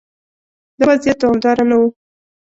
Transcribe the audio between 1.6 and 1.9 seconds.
نه و.